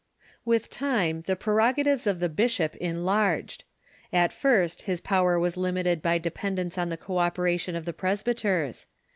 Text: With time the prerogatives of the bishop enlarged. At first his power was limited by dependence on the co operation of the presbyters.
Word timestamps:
With 0.45 0.71
time 0.71 1.21
the 1.27 1.35
prerogatives 1.35 2.07
of 2.07 2.19
the 2.19 2.27
bishop 2.27 2.75
enlarged. 2.77 3.65
At 4.11 4.33
first 4.33 4.81
his 4.89 4.99
power 4.99 5.37
was 5.39 5.57
limited 5.57 6.01
by 6.01 6.17
dependence 6.17 6.75
on 6.75 6.89
the 6.89 6.97
co 6.97 7.19
operation 7.19 7.75
of 7.75 7.85
the 7.85 7.93
presbyters. 7.93 8.87